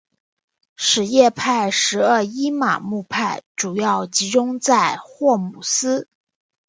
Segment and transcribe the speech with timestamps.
[0.75, 6.07] 什叶派十二伊玛目派主要集中在霍姆斯。